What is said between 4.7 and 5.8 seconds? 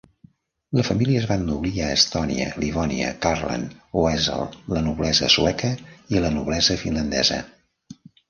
la noblesa sueca